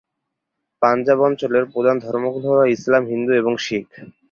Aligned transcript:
পাঞ্জাব 0.81 1.19
অঞ্চলের 1.27 1.63
প্রধান 1.73 1.95
ধর্মগুলি 2.05 2.45
হল 2.47 2.59
ইসলাম, 2.75 3.03
হিন্দু, 3.11 3.31
এবং 3.33 3.53
শিখ। 3.65 3.87